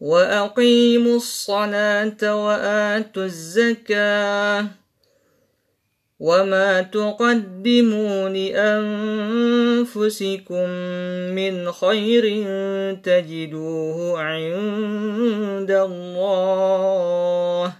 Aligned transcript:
وأقيموا 0.00 1.16
الصلاة 1.16 2.46
وآتوا 2.46 3.24
الزكاة 3.24 4.66
وما 6.20 6.82
تقدموا 6.82 8.28
لأنفسكم 9.88 10.68
من 11.34 11.72
خير 11.72 12.24
تجدوه 12.94 14.20
عند 14.20 15.70
الله 15.70 17.72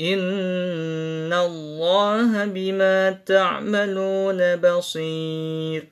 إن 0.00 1.32
الله 1.32 2.44
بما 2.44 3.10
تعملون 3.26 4.56
بصير 4.56 5.91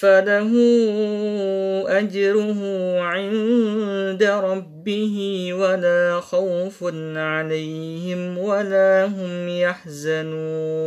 فله 0.00 0.52
أجره 1.88 2.60
عند 3.00 4.22
ربه 4.22 5.48
ولا 5.52 6.20
خوف 6.20 6.84
عليهم 7.16 8.38
ولا 8.38 9.04
هم 9.04 9.48
يحزنون 9.48 10.86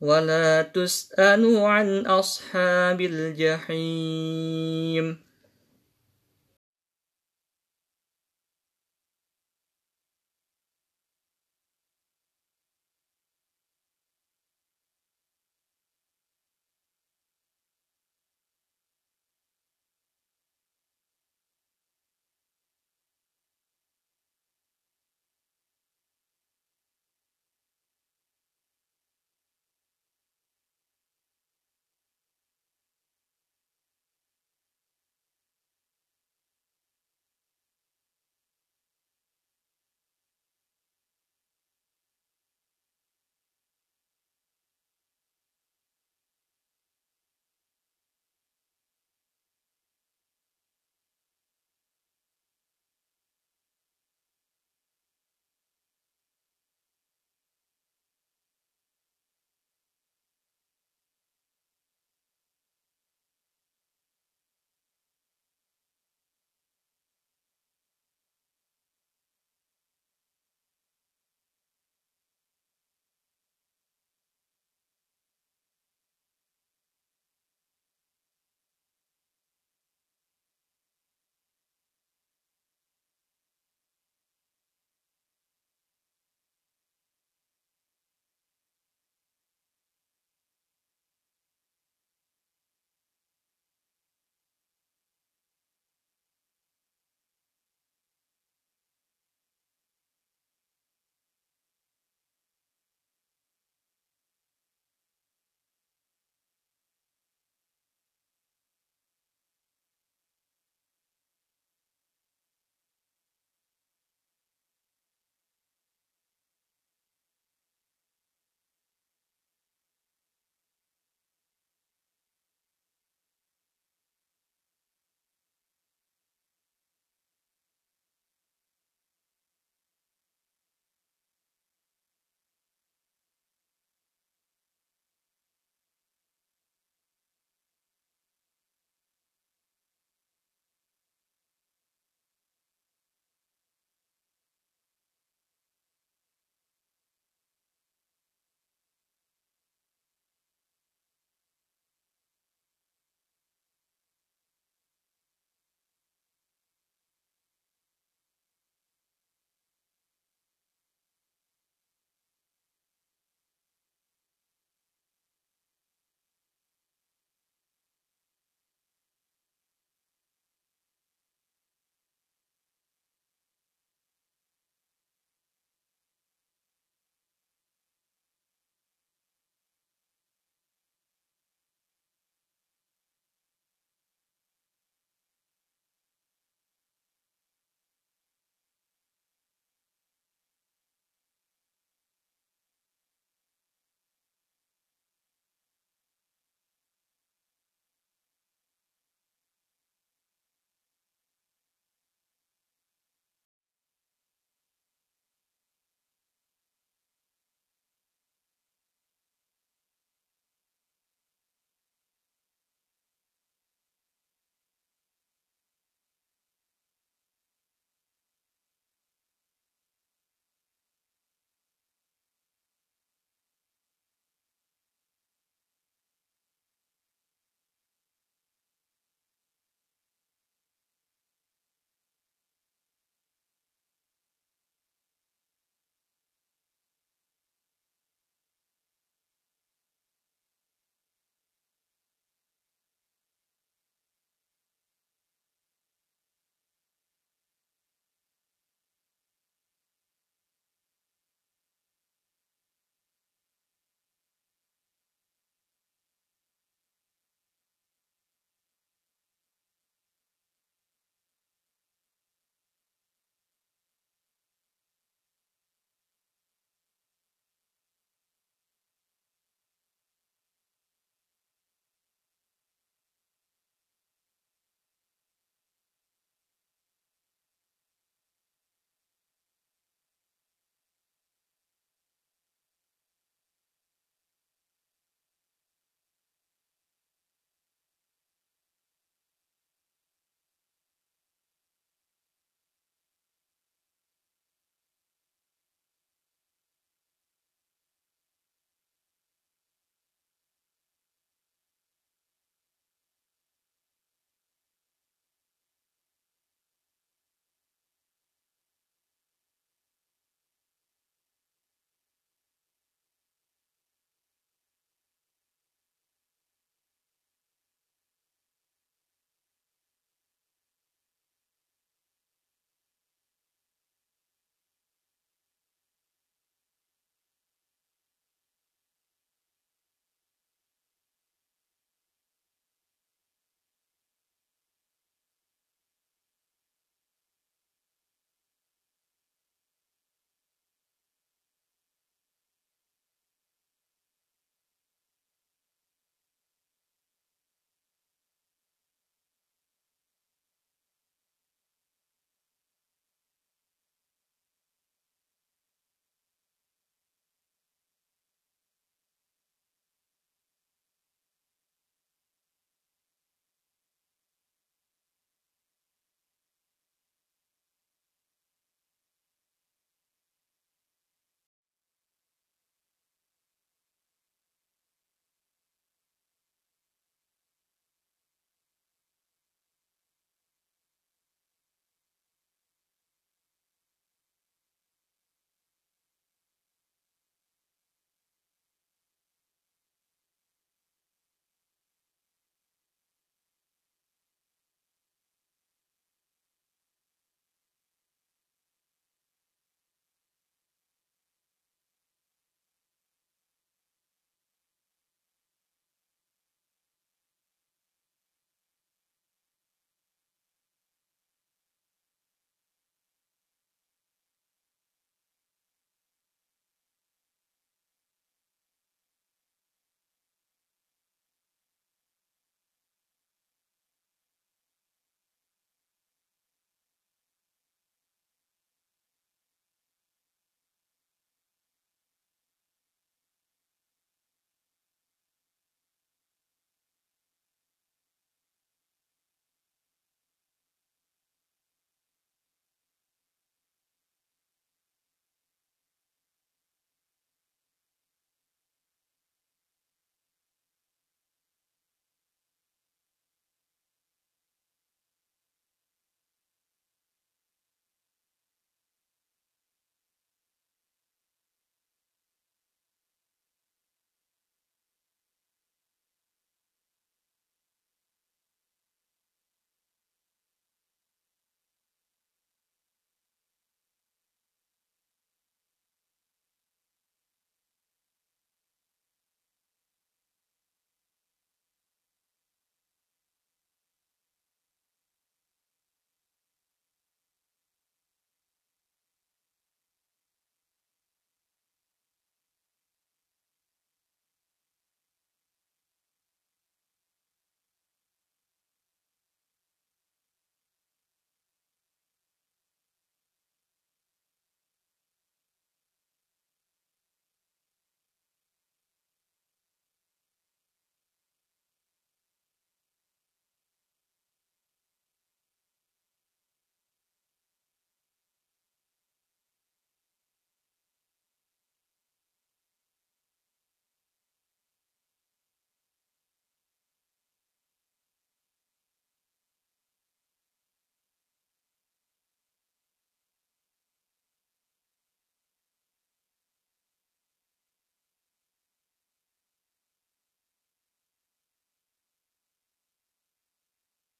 ولا 0.00 0.62
تسأل 0.62 1.56
عن 1.56 2.06
أصحاب 2.06 3.00
الجحيم. 3.00 4.48